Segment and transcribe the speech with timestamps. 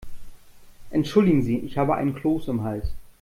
[0.89, 2.87] Entschuldigen Sie, ich habe einen Kloß im Hals.